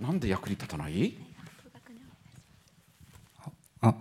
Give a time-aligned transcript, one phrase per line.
[0.00, 1.14] なんで役に立たない？
[3.80, 3.94] あ、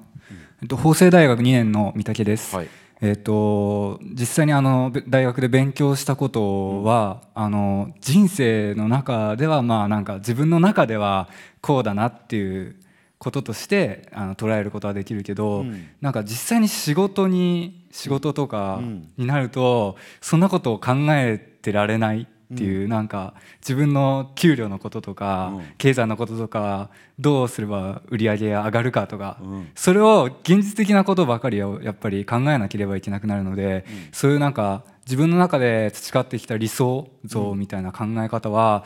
[0.61, 2.55] えっと、法政大学2年の三竹です。
[2.55, 2.67] はい。
[3.03, 11.29] えっと、実際にあのべ大学で勉強したことは、あの人生の中ではまあなんか自分の中では
[11.61, 12.75] こうだなっていう
[13.17, 15.89] こととしてあの捉えることはできるけど、うん。
[15.99, 19.11] なんか実際に仕事に仕事とかうん。
[19.17, 38.85] になると、そんなことを考えてられないっていう、なんか自分の給料のこととか、うん経済のこととかどうすれば売り上げが上がるかとか、うんそれを現実的なことばかりをやっぱり考えなければいけなくなるので、そういうなんか自分の中で培ってきた理想像みたいな考え方は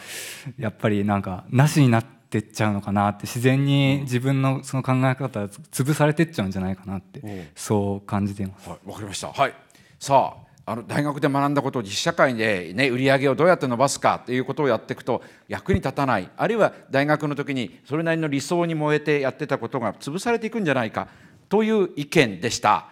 [0.58, 8.70] やっぱりなんかなしになってっちゃうのかなって自然に自分のその考え方が潰されてっちゃうんじゃないかなってうんそう感じています。
[8.70, 9.32] はい、わかりました。
[9.32, 9.54] はい。
[10.00, 16.30] さあ、あの大学で学んだことを実社会でね売り上げをどうやって伸ばすかっていうことをやっていくと役に立たない。
[16.36, 21.08] あるいは大学の時にそれなりの理想に燃えてやってたことが潰されていくんじゃないか
[21.50, 22.88] という意見でした。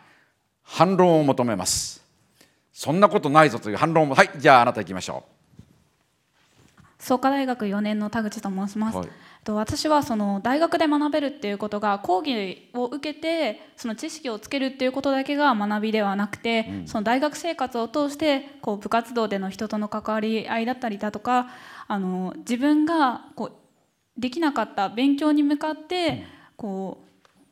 [0.61, 2.03] 反論を求めます。
[2.71, 4.29] そんなことないぞという反論もはい。
[4.37, 5.23] じゃああなた行きましょ
[6.99, 9.07] 創価大学4年の田口と申します、はい
[9.43, 21.49] と私はその大学で学べるっていうことが講義を受けてその知識をつけるっていうことだけが学びではなくて、その大学生活を通してこう部活動での人との関わり合いだったりだとか
[21.87, 27.03] あの自分がこうできなかった勉強に向かってこ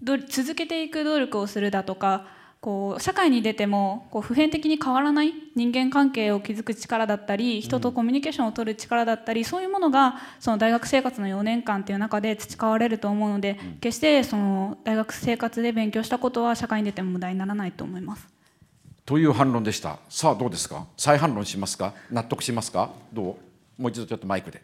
[0.02, 2.26] うど続けていく努力をするだとか
[2.62, 18.28] こう社会に出てもこう普遍的に変わらない人間関係を築く力だったり人とコミュニケーションを取る力だったり、そういうものがその大学生活の4年間っていう中で培われると思うので、決してその大学生活で勉強したことは社会に出ても無駄にならないと思います。
[18.28, 18.32] う
[19.06, 19.98] という反論でした。
[20.08, 20.86] さあどうですか？
[20.98, 21.96] 再反論しますか？
[22.12, 22.92] 納得しますか？
[23.12, 23.38] ど
[23.80, 23.82] う？
[23.82, 24.62] もう一度ちょっとマイクで。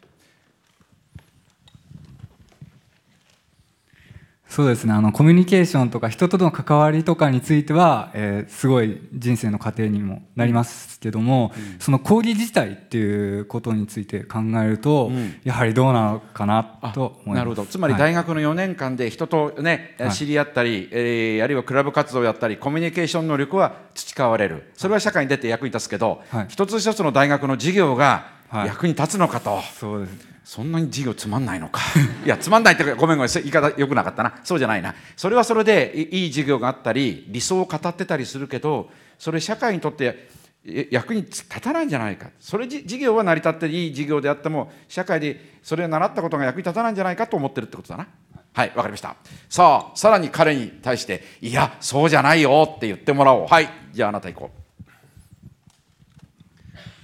[4.50, 4.94] そうですね。
[4.94, 15.36] あのコミュニケーションとか人との関わりとかについては、えーすごい人生の糧にもなりますけども、その講義自体っていうことについて考えると、ん。
[15.44, 16.64] やはりどうなのかな
[16.94, 17.38] と思います。
[17.38, 17.66] なるほど。
[17.66, 18.02] つまりはい。
[18.02, 20.12] 大学の4年間で人と、ねはい。
[20.12, 24.72] 知り合ったり、えーあるいはクラブ活動をやったりコミュニケーション能力は培われる。
[24.76, 26.46] それは社会に出て役に立つけど、はい。
[26.48, 30.38] 一つ一つの大学の授業がはい役に立つのかと、そうです。
[30.48, 31.82] そんなに授業つまんないのか。
[32.26, 34.36] いやつまんないってごめんごめん言い方よくなかったな。
[34.46, 34.96] そうじゃないな。
[35.18, 40.30] それはそれでいいい授業があったり理想を語ってたりするけどそれ社会にとって
[40.66, 42.30] え役に立たないんじゃないか。
[42.40, 48.08] それじ授業は成り立っていい授業であっても社会でそれを習ったことが役に立たないんじゃないかと思ってるってことだな。
[48.54, 49.18] はいわかりました。
[49.50, 53.48] さあさらに彼に対していやそうじゃないよって言ってもらおう。
[53.48, 54.52] はいじゃああなた行こ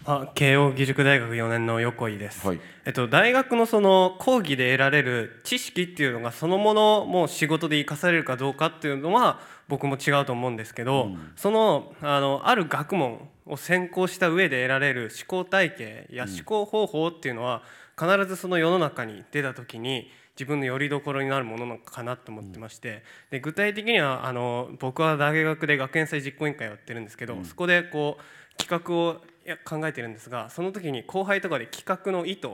[0.05, 2.59] あ慶應義塾大学4年の横井です、はい。
[2.85, 17.63] えっと、大学のその講義で得られる知識っていうのがそのものも仕事で生かされるかどうかっていうのは僕も違うと思うんですけど、そのあのある学問を専攻した上で得られる思考体系や思考方法っていうのは
[17.97, 28.23] 必ずその世の中に出た時に自分の拠り所になるものなのかなと思ってましてで具体的にはあの僕は大学で学園祭実行委員会をやってるんですけど、そこでこう
[28.57, 29.21] 企画を
[29.65, 32.47] 考えてるんですがその時に後輩とかで企画の意図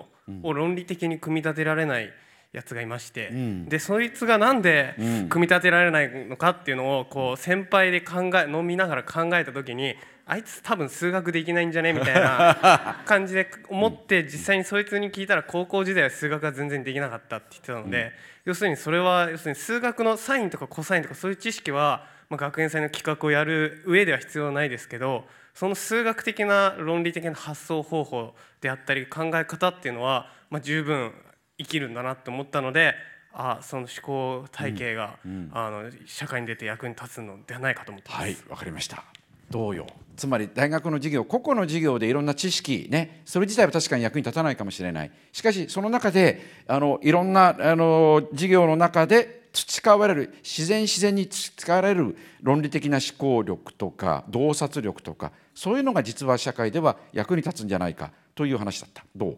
[0.44, 2.12] を論理的に組み立てられない
[2.52, 3.66] やつがいまして、ん。
[3.70, 5.30] でそいつがなんでうん。
[5.30, 9.96] 組み立てられないのかっていうのをこう先輩で考え飲みながら考えた時に
[10.26, 18.12] あいつ多分数学できないんじゃねみたいな 感じで思って実際にそいつに聞いたら高校時代は数学が全然できなかったって言ってたので、
[18.46, 31.12] 要するにそれは要するに数学のサインとかコサインとかそういう知識は、まあ、学園祭の企画をやる上では必要ないですけどその数学的な論理的な発想方法であったり考え方っていうのは、まあ、十分
[31.58, 32.94] 生きるんだなって思ったので
[33.34, 35.20] あその思考体系が、
[35.52, 38.22] あの社会に出て役に立つのではないかと思ってます。
[38.22, 39.04] はい、わかりました。
[39.52, 39.86] 同様。
[40.16, 45.12] つまり大学の授業、個々の授業でいろんな知識ね、それ自体は確かに役に立たないかもしれない。
[45.32, 59.04] しかしその中であのいろんなあの授業の中で培われる自然自然に培われる論理的な思考力とか洞察力とかそういうのが実は社会では役に立つんじゃないかという話だった。
[59.16, 59.38] どう？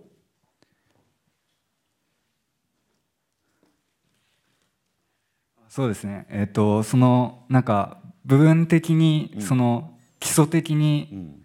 [5.69, 11.41] そうですねえっ、とそのなんか部分的にその基礎的に、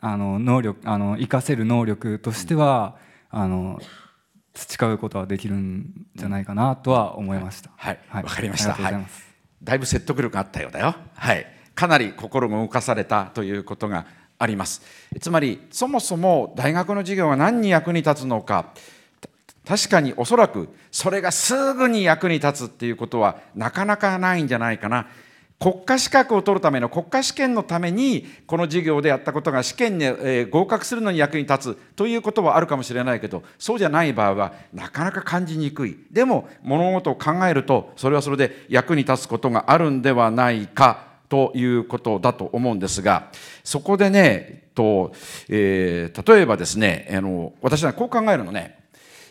[0.00, 2.96] あの能力あの活かせる能力としては、
[3.30, 3.80] あの
[4.58, 7.70] 培うことはできるんじゃないかなとは思いました。
[7.76, 8.74] はい、わ、かりました。
[8.74, 9.28] ありがとうございます。
[9.62, 10.96] だいぶ説得力があったようだよ。
[11.14, 14.06] はい、かなり心が動かされたということが
[14.38, 14.82] あります。
[15.20, 18.72] つまりそもそも大学の授業が何に役に立つのか。
[19.66, 25.08] 確かにおそらくそれがすぐに役に立つっていうことはなかなかないんじゃないかな
[25.58, 30.06] 国家資格を取るための国家試験のためにこの授業でやったことが試験に、
[30.50, 35.98] 合格するのに役に立つということはあるかもしれないけどそうじゃない場合はなかなか感じにくい。
[36.12, 43.30] でも物事を考えるとそれはそれで役に立つことがあるんではないかということだと思うんですが
[43.64, 45.12] そこでねと、
[45.48, 48.78] えー、例えばですねあの私はこう考えるのね。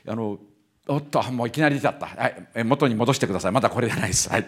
[0.05, 0.39] あの
[0.87, 3.51] おっともういきなり出ちゃった、はい、元に戻してください。
[3.51, 4.45] まだこれじゃないです、はい。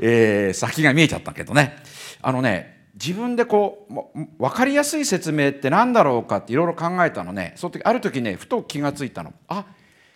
[0.00, 1.76] えー、先が見えちゃったけどね。
[2.22, 7.54] あのね自分でこう分かりやすい説明って何だろうかっていろいろ考えたのね。
[7.56, 9.32] その時ある時ねふと気が付いたの。
[9.48, 9.64] あ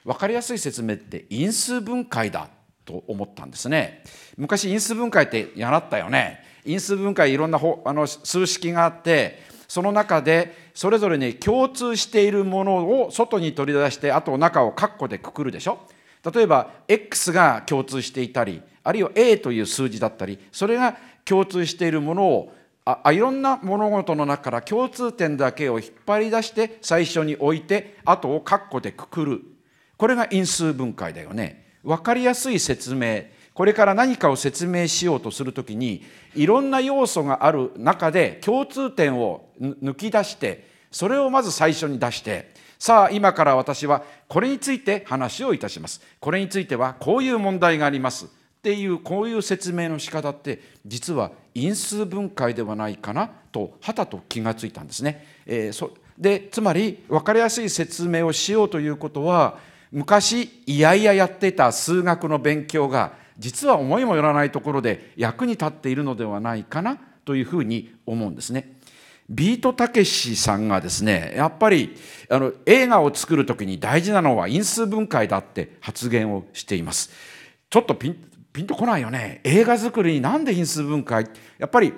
[0.04, 2.48] 分かりやすい説明って因数分解だ
[2.84, 4.02] と思ったんですね。
[4.36, 6.44] 昔因数分解って習ったよね。
[6.64, 15.80] 因数分解いろんなあの数式があってその中でそれぞれに共通しているものを外に取り出してあと中を括弧でくくるでしょ？
[16.32, 22.52] 例えば x が共通していたりあるいは a という数字だったりそれが共通しているものを
[22.84, 29.42] あいろんな物事の中から共通点だけを引っ張り出して最初に置いて後を括弧でくくる。
[29.96, 31.66] これが因数分解だよね。
[31.82, 33.24] 分かりやすい説明
[33.58, 36.04] これから何かを説明しようとするときに
[36.36, 48.28] いろんな要素がある中で共通点を抜き出してそれをまず最初に出してさあ今から私はこれについて話をいたしますこれについてはこういう問題がありますっ
[48.62, 55.26] ていうこういう説明の仕方って実は因数分解ではないかなとはたと気がついたんですね。
[55.46, 59.58] えー、そでつまり分かりやすい説明をしようということは
[59.90, 68.78] 昔いやいややっていた数学の勉強が実は思いもよらないところで役に立っているのではないかなというふうに思うんですね。
[69.28, 71.94] ビートたけしさんがですねやっぱり
[72.30, 77.10] あの映画を作る時に大事なのは因数分解だって発言をしています。
[77.68, 78.16] ちょっとピン
[78.52, 81.26] ピンとこないよね映画作りになんで因数分解？
[81.58, 81.92] やっぱり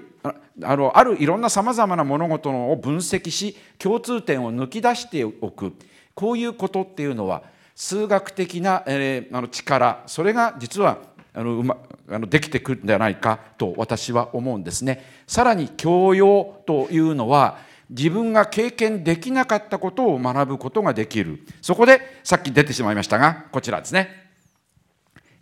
[0.63, 5.73] あのあるいろんなさまざまな物事を分析し共通点を抜き出しておく
[6.15, 7.45] こういうことっていうのは
[7.75, 10.99] 数学的な、えー、あの力それが実は
[11.33, 11.77] あのうま
[12.09, 15.05] あのできてくるんじゃないかと私は思うんですね。
[15.27, 17.59] さらに教養というのは
[17.91, 24.30] 自分が経験できなかったことを学ぶことができるそこでさっき出てしまいましたがこちらですね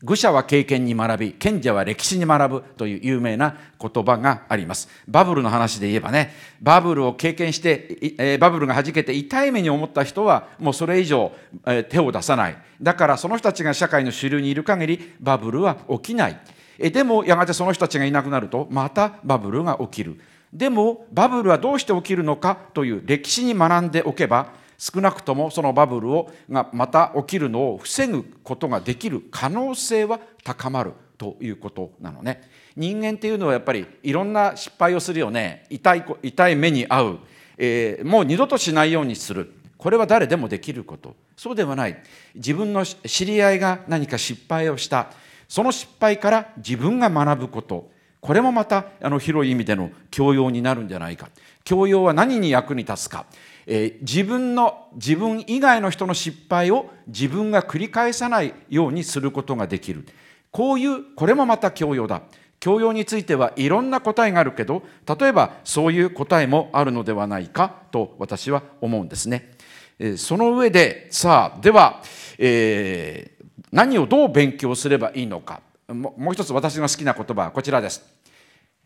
[0.02, 4.88] 愚者は経験に学び賢者は歴史に学ぶという有名な言葉があります。
[5.08, 11.32] バブルの話で言えばねバブルを経験して、えー、バブルがはじけて痛い目に思った人はもうそれ以上、
[11.66, 12.56] えー、手を出さない。
[12.80, 16.40] だからその人たちが社会の主流にいる限りバブルは起きない。
[16.78, 20.20] えでもやがてその人たちがいなくなるとまたバブルが起きる。
[20.52, 32.48] でもバブルはどうして起きるのかという歴史に学んでおけば少なくともそのバブルをがまた起きるのを防ぐことができる可能性は高まるということなのね。
[32.76, 35.66] 人間っていうのはやっぱりいろんな失敗をするよね。
[35.68, 37.18] 痛い痛い目に遭う、
[37.58, 39.52] えー、もう二度としないようにする。
[39.76, 41.16] これは誰でもできること。
[41.36, 42.00] そうではない。
[42.36, 45.10] 自分の知り合いが何か失敗をした。
[45.48, 47.90] その失敗から自分が学ぶこと。
[48.20, 51.30] これもまたあの広い意味での教養になるんじゃないか。
[51.68, 53.26] 教養は何に役に立つか。
[53.66, 60.06] えー、自分の自分以外の人の失敗を自分が繰り返さないようにすることができる。
[60.50, 62.22] こういうこれもまた教養だ。
[62.58, 69.52] 教養についてはいろんな答えがあるけど例えばそういう答えもあるのではないかと私は思うんですね。
[69.98, 72.00] えー、その上でさあでは、
[72.38, 75.60] えー、何をどう勉強すればいいのか。
[75.86, 78.02] もう一つ私が好きな言葉はこちらです。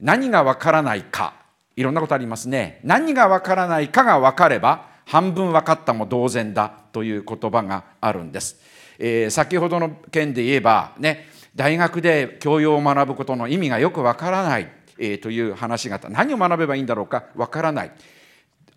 [0.00, 1.41] 何がわからないか。
[1.76, 2.81] いろんなことありますね。
[2.85, 8.57] 何がわからないかが分かれば半分分かったも同然だという言葉があるんです、
[8.99, 16.09] えー、先ほどの件で言えばね大学で教養を学ぶことの意味がよくわからない、えー、という話があった。
[16.09, 17.93] 何を学べばいいんだろうかわからない。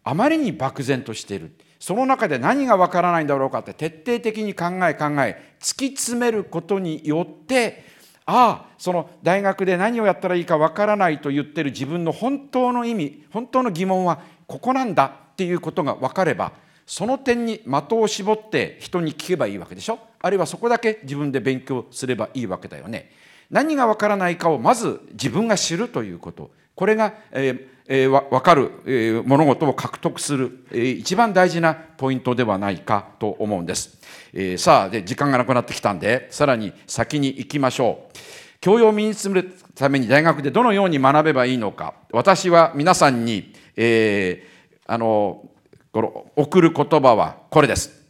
[0.04, 1.56] あまりに漠然としている。
[1.80, 7.84] その中で何がわからないんだろうかって徹底的に考え考え突き詰めることによって
[8.28, 16.52] ああその大学で何をやったらいいかわからないと言ってる自分の本当の意味本当の疑問はここなんだっていうことが分かれば
[16.88, 20.00] その点に的を絞って人に聞けばいいわけでしょ？
[20.22, 23.12] あるいはそこだけ自分で勉強すればいいわけだよね。
[23.52, 34.00] 何がわからないかをまず自分が知るということこれが、えーえー、分かる、えー、物事を獲得する、えー、一番大事なポイントではないかと思うんです。
[34.34, 38.18] えー、さあで時間がなくなってきたんでさらに先に行きましょう。
[38.60, 45.48] 教養を身につめるために大学でどのように学べばいいのか私は皆さんに、えー、あの
[45.92, 48.06] この送る言葉はこれです。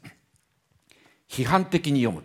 [1.29, 2.23] 批判的に読む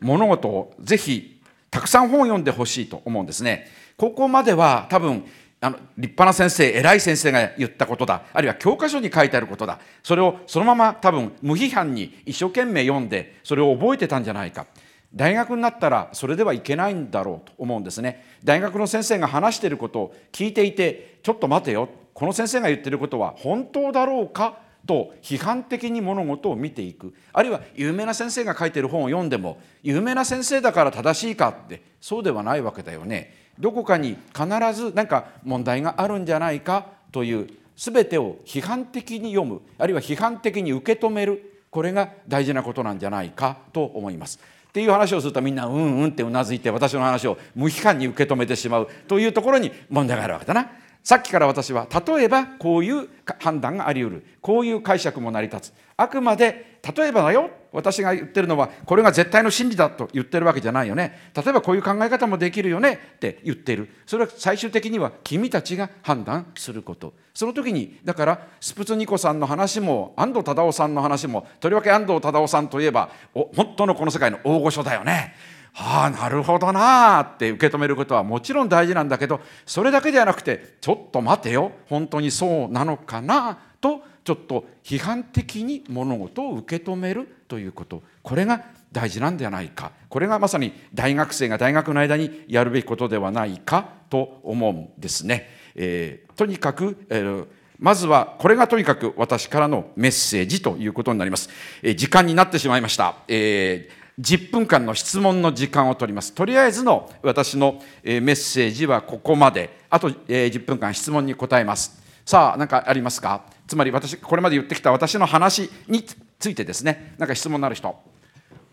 [0.00, 1.40] 物事をぜひ
[1.70, 3.66] たくさん本を読んでほしいと思うんですね
[3.96, 5.24] ここまでは多分
[5.62, 8.24] あの立派な先生偉い先生が言ったことだ。
[8.32, 9.78] あるいは教科書に書いてあることだ。
[10.02, 14.66] それをそのまま多分無批判に一生懸命読んでそれを覚えてたんじゃないか。
[15.14, 18.24] 大学になったらそれではいけないんだろうと思うんですね。
[18.42, 21.88] 大学の先生が話していることを聞いていてちょっと待てよ。
[22.12, 24.58] この先生が言ってることは本当だろうか？
[24.84, 27.14] と批判的に物事を見ていく。
[27.32, 33.41] あるいは有名な先生が書いてる本を読んでも有名な先生だから正しいかってそうではないわけだよね。
[33.58, 44.38] どこかに必ず何か問題があるんじゃないかという全てを批判的に読むあるいは批判的に受け止めるこれが大事なことなんじゃないかと思います。
[44.68, 50.70] っていう話をするとみんなうんうんってうなずいて私の話を無批判に受け止めてしまうというところに問題があるわけだな。
[51.02, 53.08] さっきから私は例えばこういう
[53.40, 54.26] 判断があり得る。
[54.40, 55.74] こういう解釈も成り立つ。
[55.96, 57.50] あくまで例えばだよ。
[57.72, 61.30] 私が言ってるのはこれが絶対の真理だと言ってるわけじゃないよね。
[61.34, 63.00] 例えばこういう考え方もできるよね。
[63.16, 63.88] って言ってる。
[64.06, 67.14] それは最終的には君たちが判断すること。
[67.34, 75.34] その時にだからスプツニコさんの話も安藤忠雄さんの話もとりわけ安藤忠雄さんといえば本当のこの世界の大御所だよね。
[75.74, 95.48] ああなるほどなあって受け止めることはもちろん大事なんだけどそれだけではなくてちょっと待てよ本当にそうなのかなとちょっと批判的に物事を受け止めるということこれが大事なんではないかこれがまさに大学生が大学の間にやるべきことではないかと思うんですね。
[95.74, 97.46] えー、とにかく、えー
[97.78, 101.50] まずはこれがとにかく私からのメッセージということになります。
[101.82, 103.16] え時間になってしまいました。
[103.26, 106.32] えー10分間の質問の時間を取ります。
[106.32, 109.82] とりあえずの私のメッセージはここまで。
[109.90, 112.00] あと10分間質問に答えます。
[112.24, 113.44] さあ、何かありますか？
[113.66, 116.04] つまり私、これまで言ってきた私の話に
[116.38, 117.94] ついてですね、何か質問のある人。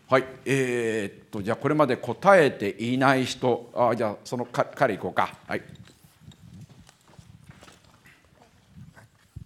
[0.08, 5.34] はい、えー、っと、じゃあこれまで答えていない人、あじゃあその彼いこうか。
[5.46, 5.62] はい。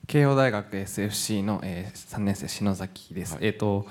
[0.07, 3.35] 慶応大学 SFC の、えー、3年生篠崎です。
[3.35, 3.87] はい、えっ、と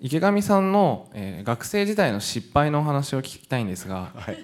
[0.00, 4.38] 池上さんの、えー、学生時代の失敗の話を聞きたいんですが、はい、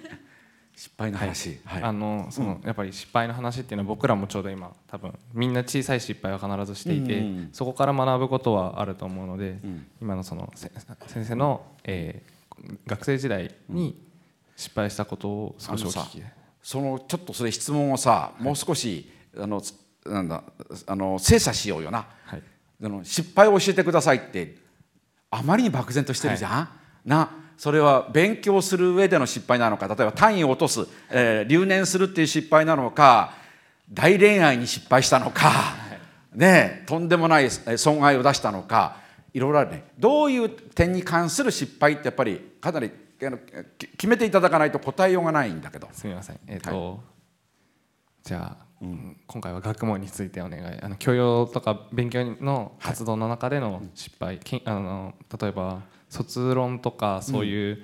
[0.76, 13.98] 失敗の話、はい、あのその、うん、やっぱり失敗の話っていうのは僕らもちょうど今多分みんな小さい失敗は必ずしていて、うん、そこから学ぶことはあると思うので、うん、今のその先生の、えー、学生時代に
[14.56, 16.22] 失敗したことを少しお聞き。
[16.62, 19.08] そのちょっとそれ質問をさもう少し、
[19.38, 19.62] あの
[20.04, 20.42] なんだ
[20.86, 22.42] あの精査しようよな、はい、
[22.82, 24.65] あの失敗を教えてくださいって
[25.30, 26.68] あまりに漠然としてるじゃん、は
[27.04, 29.88] い、なそれは勉強する上での失敗なのか？
[29.88, 33.32] 例えば単位を落とす、えー、留年するっていう失敗なのか？
[33.90, 35.76] 大恋愛に失敗したのか、は
[36.34, 38.98] い、ねとんでもない損害を出したのか？
[39.32, 39.84] いろいろあるね。
[39.98, 42.90] どういう点に関する失敗ってやっぱりかなり
[43.96, 45.88] 決めていただかないと答えようがないんだけど。
[45.92, 46.40] すみません。
[46.46, 46.98] えっ、ー、と、はい、
[48.22, 50.80] じゃあうん、今回は学問についてお願い。
[50.80, 57.82] あの教養とか勉強の活動の中での失敗、はい、あの例えば卒論とかそういう、うん、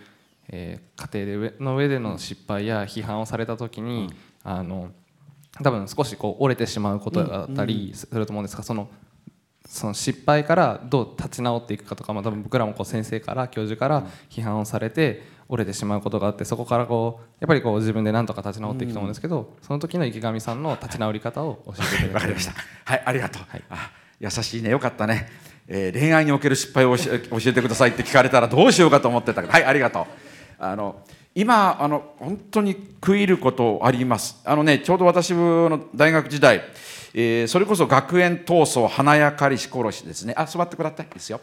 [0.50, 4.12] えー、過程での上での失敗や批判をされた時に、
[4.44, 4.90] うん、あの
[5.62, 8.88] 多分少しこう折れてしまうことだったりすると思うんですがその
[9.72, 22.52] その失敗からどう立ち直っていくかとか、まあ、多分僕らもこう先生から教授から批判をされて折れてしまうことがあってそこからこうやっぱりこう自分で何とか立ち直っていくと思うんですけど、うん、その時の池上さんの立ち直り方を教えていただきました。
[22.84, 24.68] はいありがとう、はい、あ優しいね。
[24.68, 25.26] よかったね、
[25.66, 29.52] えー、恋愛における失敗を教えてくださいって聞かれたらどうしようかと思ってたけど。
[29.54, 30.04] はいありがとう。
[30.58, 30.96] あの
[31.34, 34.42] 今あの本当に食い入ることあります。
[34.44, 36.60] あのねちょうど私の大学時代
[37.14, 40.34] えー、それこそ学園闘争華やかりし殺しですね。
[40.36, 41.06] あ座ってください。
[41.12, 41.40] ですよ、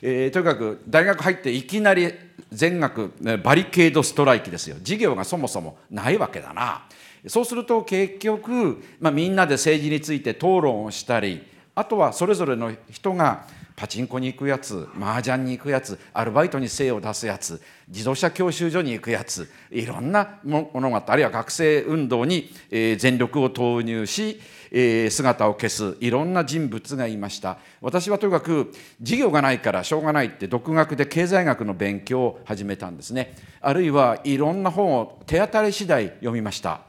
[0.00, 2.12] えー、とにかく大学入っていきなり
[2.50, 3.12] 全学
[3.42, 4.76] バリケードストライキですよ。
[4.76, 6.82] 授業がそもそもないわけだな。
[7.26, 24.40] そうすると結局、まあ、みんなで政治について討論をしたりあとはそれぞれの人がパチンコに行くやつ麻雀に行くやつアルバイトに精を出すやつ自動車教習所に行くやついろんなものがあってあるいは学生運動に全力を投入し
[24.74, 27.58] えー、姿を消すいろんな人物がいました。
[27.82, 33.34] 私はとにかく授業がないからしょうがないって独学で経済学の勉強を始めたんですね。
[33.60, 36.80] あるいはいろんな本を手当たり次第読みました。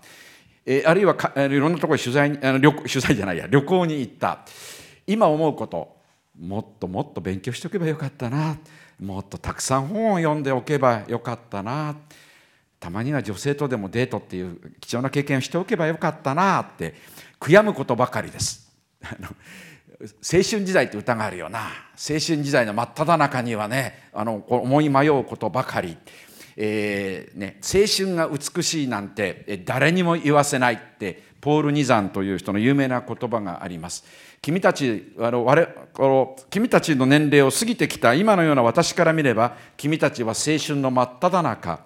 [0.65, 4.45] えー、あるいはいろんなところ取材あの旅取材じゃないや旅行に行った。
[5.05, 6.02] 今思うこと。
[6.39, 8.57] もっともっと勉強しておけばよかったな。
[8.99, 11.95] もっとたくさん本を読んでおけばよかったな。
[12.79, 16.61] たまには女性とでもデートっていう貴重な経験をしておけばよかったな。
[16.61, 16.95] って
[17.39, 18.71] 悔やむことばかりです。
[20.01, 21.59] 青春時代って歌があるよな。
[21.95, 25.97] 青春時代の真っ只中にはねあの思い迷うことばかり、
[26.55, 34.05] えーね、青春が美しいなんて誰にも言わせないってポール・ニザンという人の有名な言葉があります。
[34.41, 41.79] 君たちあの我々君たちの年齢を過ぎてきた今のような私から見れば君たちは青春の真っ只中。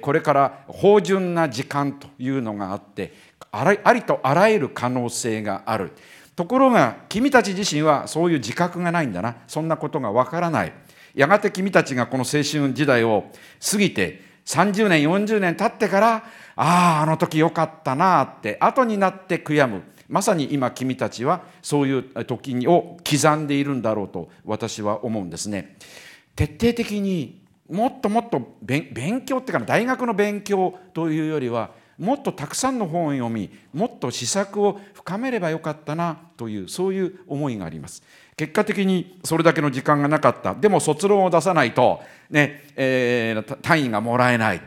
[0.00, 3.12] これから芳醇な時間というのがあって
[3.52, 5.92] ありとあらゆる可能性がある。
[6.34, 9.36] ところが君たち自身はそういう自覚がないんだな。
[9.46, 10.72] そんなことがわからない。
[11.16, 13.24] やがて君たちがこの青春時代を
[13.70, 16.16] 過ぎて30年40年経ってから
[16.54, 19.82] あああの時よかったなって後になって悔やむ。
[20.08, 25.78] まさに今君たちはそういう時を刻んでいるんだろうと私は思うんですね。
[26.36, 38.02] 徹底的にもっともっと勉強っていうか大学の勉強というよりはもっとたくさんの本を読みもっと試作を深めればよかったなというそういう思いがあります。
[38.36, 40.54] 結果的にそれだけの時間がなかった。
[40.54, 44.60] でも卒論を出さないと、ねえー、単位がもらえない。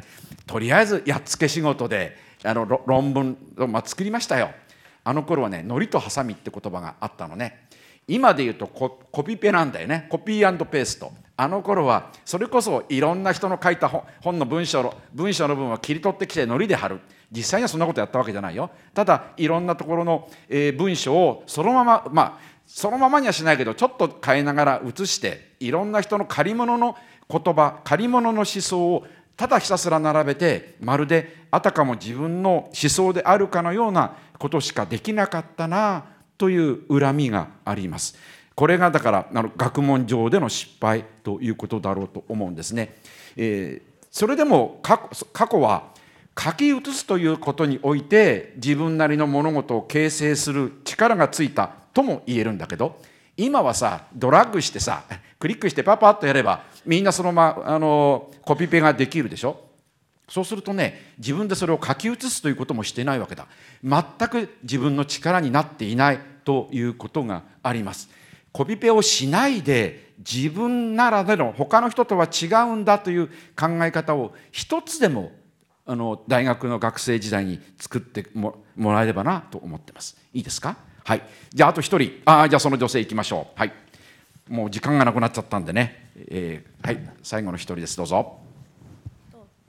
[0.47, 4.49] とりあえずやっつけ仕事であの論文を、まあ、作りましたよ。
[5.03, 7.67] あの頃はね「のりとハサミ」って言葉があったのね。
[8.07, 10.07] 今で言うとコピペなんだよね。
[10.09, 11.11] コピーペースト。
[11.37, 16.99] あの頃はそれこそいろんな人の書いた本の文章の文章の部分を切り取ってきてのりで貼る。
[17.31, 18.71] 実際にはそんなことやったわけじゃないよ。
[18.95, 26.95] ただいろんなところの、えー、文章をそのまままあそのままにはしないけどちょっと変えながら写していろんな人の借り物の
[27.27, 36.05] 言葉借り物の思想をただひたすら並べてまるであたかも自分の思想であるかのようなことしかできなかったな
[36.37, 38.15] という恨みがあります。
[38.53, 42.97] これがだからあの学問上での失敗ということだろうと思うんですね。
[43.35, 44.99] えー、それでも過
[45.47, 45.91] 去は
[46.37, 52.99] 書き写すということにおいて自分なりの物事を形成する力がついたとも言えるんだけど
[53.37, 55.03] 今はさドラッグしてさ
[55.39, 59.65] クリックしてパパッとやればみんなそのままあのコピペができるでしょ？
[60.27, 63.47] そうするとね自分でそれを書き写すということもしてないわけだ。
[63.83, 68.09] 全く自分の力になっていないということがあります。
[68.51, 75.31] コピペをしないで自分ならでの他の人とは違うんだという考え方を一つでも
[75.85, 80.17] あの大学の学生時代に作ってもらえればなと思ってます。
[80.33, 80.77] いいですか？
[81.09, 81.23] はい。
[81.51, 82.21] じゃああと1人。
[82.25, 83.59] あじゃあその女性いきましょう。
[83.59, 83.73] はい。
[84.47, 86.99] もう時間がなくなっちゃったんでね、えー、はい。
[87.23, 87.97] 最後の1人です。
[87.97, 88.48] どうぞ。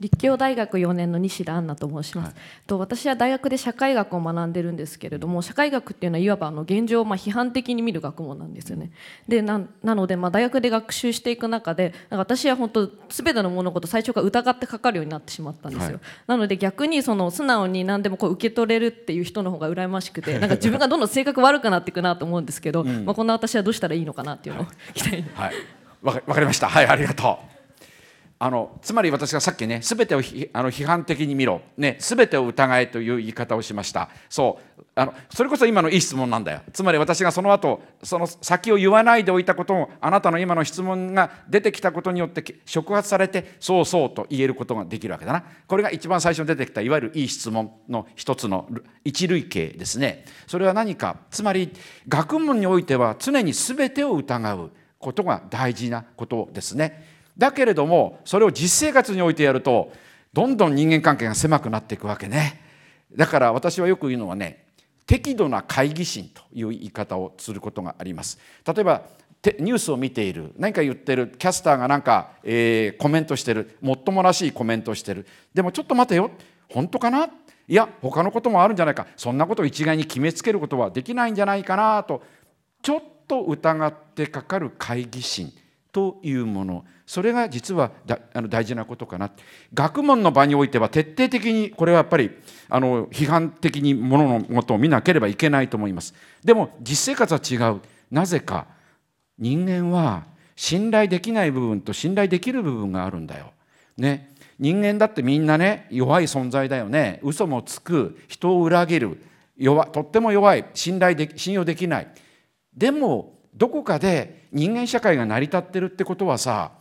[0.01, 2.35] 立教大学4年の西田杏奈と申します、はい、
[2.65, 8.91] と私は大学で社会学を学んでるんですけれども社会学っていうのはいわばあの現状をまあ批判的に見る学問なんですよね。
[9.27, 25.23] でなのでまあ大学で学習していく中で私は本当全ての物事最初から疑ってかかるようになってしまったんですよ、はい、なので逆にその素直に何でもこう受け取れるっていう人の方が羨ましくて なんか自分がどんどん性格悪くなっていくなと思うんですけど、うん、まあ、こんな私はどうしたらいいのかなっていうのを聞きたい。
[25.35, 25.53] はい、
[26.01, 26.67] わかりました。
[26.67, 27.50] はいありがとう
[28.43, 30.17] あのつまり私がさっきね全てを
[30.53, 34.09] あの批判的に見ろ、ね、全てを疑えという言い方をしました。
[34.29, 34.81] そう。
[34.95, 36.61] あのそれこそ今のいい質問なんだよ。
[36.73, 45.43] つまり私がその後その先を言わないでおいたことをあなたの今の質問が出てきたことによって触発されてそうそうと言えることができるわけだな。
[45.67, 48.67] これが一番最初に出てきたいわゆるいい質問の一つの
[49.05, 50.25] 一類型ですね。
[50.47, 51.17] それは何か。
[51.29, 51.71] つまり
[52.07, 57.10] 学問においては常に全てを疑うことが大事なことですね。
[57.41, 59.91] だけれどもそれを実生活においてやると
[60.31, 62.61] どんどん人間関係が狭くなっていくわけね。
[63.15, 64.67] だから私はよく言うのはね
[65.07, 68.39] 適度な懐疑心という言い方をすることがあります。
[68.65, 69.01] 例えば
[69.59, 70.53] ニュースを見ている。
[70.59, 71.29] 何か言ってる。
[71.29, 73.75] キャスターが何か、えー、コメントしてる。
[73.81, 75.25] もっともらしいコメントしてる。
[75.51, 76.29] でもちょっと待てよ。
[76.69, 77.25] 本当かな？
[77.25, 77.29] い
[77.73, 79.07] や他のこともあるんじゃないか。
[79.17, 82.21] そんなことを一概に決めつけることはできないんじゃないかなと
[82.83, 85.51] ちょっと疑ってかかる懐疑心。
[85.91, 86.85] というもの。
[87.05, 87.91] それが実は
[88.33, 89.31] あの大事なことかな。
[89.73, 92.31] 学問の場においては徹底的にこれはやっぱり
[92.69, 96.13] あの批判的にもののことを見なければいけないと思います。
[96.43, 97.81] でも実生活は違う。
[98.09, 98.67] なぜか
[99.37, 100.25] 人間は
[100.55, 103.51] 信頼できない部分と信頼できる部分があるんだよ。
[103.97, 104.33] ね。
[104.59, 107.19] 人間だってみんなね弱い存在だよね。
[107.23, 108.19] 嘘もつく。
[108.27, 109.21] 人を裏切る。
[109.57, 110.65] 弱とっても弱い。
[110.73, 112.07] 信頼で信用できない。
[112.73, 116.71] でもどこかで人間社会が成り立ってるってことはさ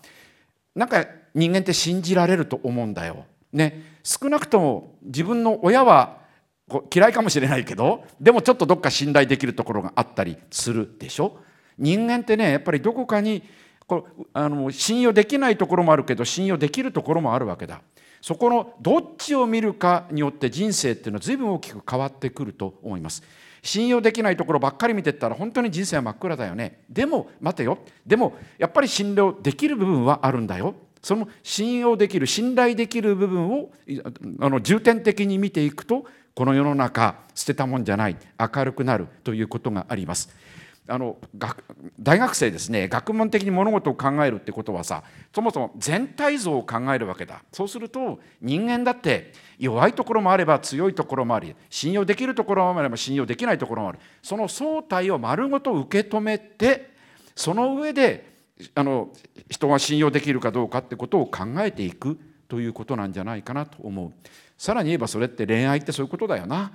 [0.74, 3.24] なんか人間って信じられると思うんだよ。
[3.52, 6.18] ね、少なくとも自分の親は
[6.94, 11.38] 嫌いかもしれないけどでもちょっとどっか信頼できるところがあったりするでしょ。
[11.78, 13.42] 人間ってねやっぱりどこかに
[13.86, 17.80] こあの信用できないところもあるけど信用できるところもあるわけだ。
[18.22, 23.22] そこのどっちを見るかによって人生っていうのは随分大きく変わってくると思います。
[23.62, 26.80] 信用できないところばっかり見てったら本当に人生は真っ暗だよね。
[26.88, 27.78] でも待てよ。
[28.06, 30.74] でもやっぱり信用できる部分はあるんだよ。
[31.02, 33.70] その信用できる信頼できる部分を
[34.40, 40.28] あの重点的に見ていくとこの世の中捨てたもんじゃない明るくなるということがあります。
[40.88, 41.18] あの
[42.00, 42.88] 大学生ですね。
[42.88, 47.42] 学問的に物事を考えるってことはさそもそも全体像を考えるわけだ。
[47.52, 53.98] そうすると人間だって弱いところもあれば強いところもあり信用できるところもあれば信用できないところもある。
[54.22, 56.90] その相対を丸ごと受け止めて
[57.36, 58.30] その上で
[58.74, 59.10] あの
[59.48, 64.12] 人が信用できるかどうかってことを考えていくということなんじゃないかなと思う。
[64.58, 66.72] さらに言えばそれって恋愛ってそういうことだよな。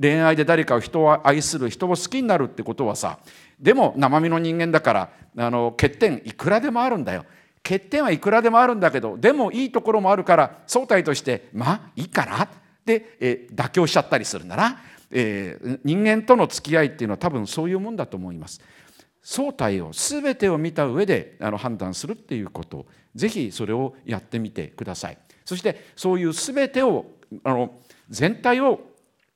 [0.00, 3.18] 恋愛で誰かを人を愛する人を好きになるってことはさ
[3.58, 7.24] でも生身の人間だからあの欠点いくらでもあるんだよ。
[7.62, 12.48] 欠点はいくらでもあるんだけどでもいいところもあるから相対としてまあいいかなっ
[12.84, 18.60] て、えー、妥協しちゃったりするんだな、えー、人間との付き合いっていうのは多分そういうもんだと思います。
[19.22, 22.84] 相対を全てを見た上であの判断するっていうこと。
[23.14, 25.18] ぜひそれをやってみてください。
[25.44, 27.06] そしてそういう全てを
[27.44, 27.78] あの
[28.10, 28.80] 全体を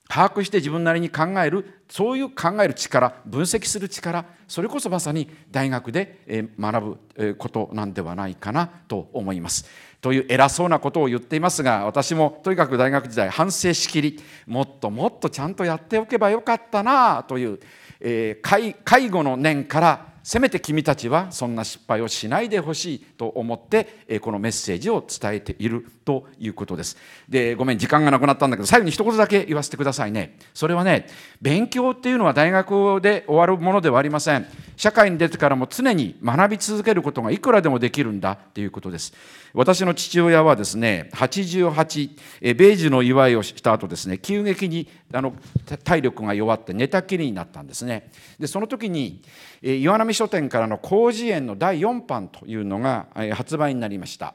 [0.09, 9.67] 把握して自分なりに考えるそういう考える力分析する力それこそまさに大学で学ぶことなんではないかなと思います。
[10.01, 17.59] という偉そうなことを言っていますが私もとにかく大学時代反省しきりもっともっとちゃんとやっておけばよかったなという、
[18.01, 26.99] えー、介護の念からせめて君たちはそんな失敗をしないでほしいと思ってこのメッセージを伝えているということです。
[27.31, 30.37] でごめん時間がなくなったんだけど最後に一言だけ言わせてくださいね。
[30.53, 31.07] それはね
[31.41, 34.47] 勉強っていうのは大学で終わるものではありません。
[34.79, 39.13] 社会に出てからも常に学び続けることがいくらでもできるんだということです。
[39.53, 45.35] 私の父親はですね88米寿の祝いをした後ですね急激にあの
[45.83, 48.11] 体力が弱って寝たきりになったんですね。
[48.39, 49.21] でその時に
[49.63, 54.35] 岩波書店からの広辞苑の第4版というのが発売になりました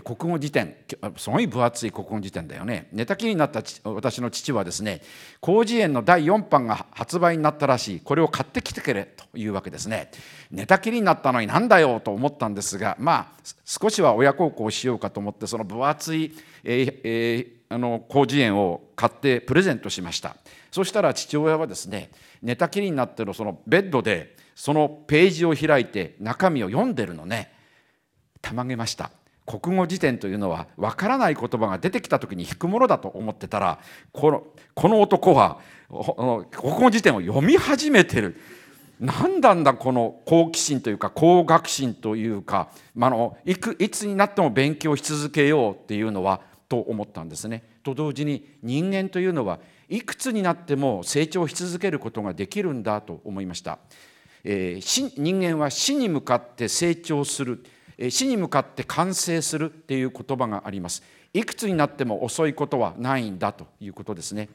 [0.00, 0.76] 国語辞典。
[1.16, 2.88] すごい分厚い国語辞典だよね。
[2.92, 5.02] 寝たきりになった私の父はですね
[5.42, 8.00] 広辞苑の第4版が発売になったらしい。
[8.00, 10.10] これを買ってきてくれというわけですね。
[10.50, 20.36] 寝たきりになったのになんだよと思ったんですがまあ少しは親孝行しようかと思ってその分厚い、えーえー、あの広辞苑を買ってプレゼントしました。
[20.70, 22.10] そしたら父親はですね
[22.42, 27.52] 寝たきりになってるそのベッドでそのページを開いて中身を読んでるのね。
[28.40, 29.10] たまげました。
[29.46, 33.78] 国語辞典というのは分からない言葉が出てきた時に引くものだと思ってたら
[34.12, 35.58] このこの男は
[36.50, 38.36] 国語辞典を読み始めてる
[39.00, 47.64] 何なんだこの好奇心というか好学心というか、まあのいくいつになっても勉強し続けようっていうのはと思ったんですね。
[47.82, 53.78] と同時に人間というのはいくつになっても成長し続けることができるんだと思いました。
[54.44, 57.64] えー、人間は死に向かって成長する、
[58.10, 61.02] 死に向かって完成するっていう言葉があります。
[61.32, 64.48] いくつになっても遅いことはないんだということですね、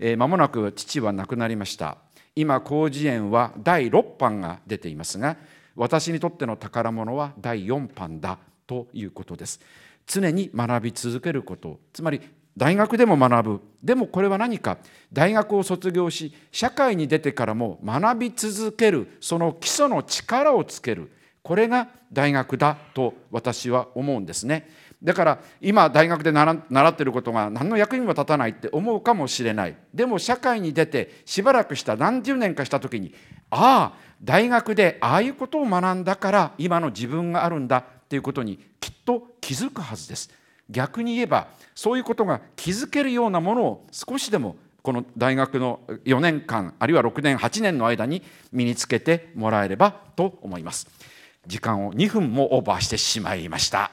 [0.00, 1.98] えー、もなく父は亡くなりました。
[2.34, 5.36] 今広辞苑は第6版が出ていますが
[5.76, 9.60] 私にとっての宝物は第4版だということです。
[10.06, 11.78] 常に学び続けること。
[11.92, 12.20] つまり
[12.56, 13.60] 大学でも学ぶ。
[13.82, 14.78] でもこれは何か。
[15.12, 19.16] 大学を卒業し社会に出てからも学び続ける。
[19.20, 21.10] その基礎の力をつける。
[21.44, 24.66] これが大学だと私は思うんですね。
[25.02, 29.76] だから今大学で習っていることが何の役にも立たないって思うかもしれない。
[29.92, 33.14] でも社会に出てしばらくした何十年かした時に
[33.50, 40.30] ああ大学でああいうことを学んだから今の自分があるんだっていうことにきっと気づくはずです。
[40.70, 50.88] 逆に言えばそういうことが気づけるようなものを少しでもこの大学の4年間あるいは6年8年の間に身につけてもらえればと思います。
[51.46, 53.90] 時間を2分もオーバーしてしまいました。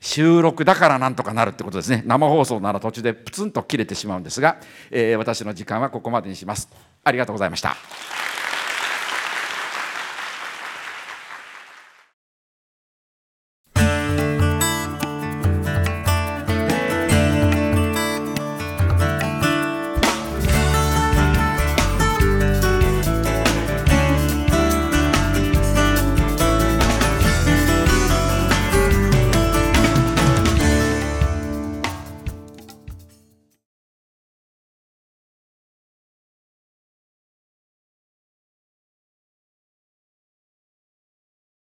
[0.00, 2.02] 収録だからなんとかなるってことですね。
[2.04, 4.58] 生放送なら途中でプツンと切れてしまうんですが、
[4.90, 6.68] えー、私の時間はここまでにします。
[7.04, 7.76] ありがとうございました。